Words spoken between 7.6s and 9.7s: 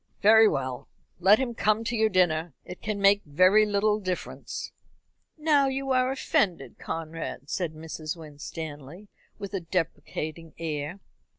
Mrs. Winstanley, with a